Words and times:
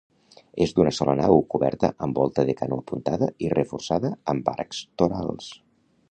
És 0.65 0.71
d'una 0.77 0.91
sola 0.99 1.13
nau, 1.17 1.41
coberta 1.55 1.91
amb 2.07 2.17
volta 2.21 2.45
de 2.49 2.55
canó 2.61 2.79
apuntada 2.83 3.29
i 3.47 3.51
reforçada 3.55 4.11
amb 4.35 4.49
arcs 4.55 4.81
torals. 5.03 5.51